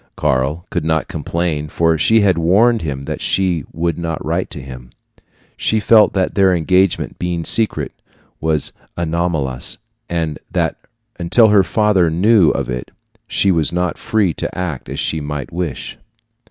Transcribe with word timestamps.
Karl 0.17 0.65
could 0.71 0.83
not 0.83 1.07
complain, 1.07 1.69
for 1.69 1.95
she 1.95 2.21
had 2.21 2.35
warned 2.39 2.81
him 2.81 3.03
that 3.03 3.21
she 3.21 3.65
would 3.71 3.99
not 3.99 4.25
write 4.25 4.49
to 4.49 4.59
him. 4.59 4.89
She 5.55 5.79
felt 5.79 6.13
that 6.13 6.33
their 6.33 6.55
engagement, 6.55 7.19
being 7.19 7.45
secret, 7.45 7.91
was 8.39 8.71
anomalous, 8.97 9.77
and 10.09 10.39
that 10.49 10.75
until 11.19 11.49
her 11.49 11.63
family 11.63 12.09
knew 12.09 12.49
of 12.49 12.67
it 12.67 12.89
she 13.27 13.51
was 13.51 13.71
not 13.71 13.95
free 13.95 14.33
to 14.33 14.57
act 14.57 14.89
as 14.89 14.99
she 14.99 15.21
might 15.21 15.53
wish. 15.53 15.99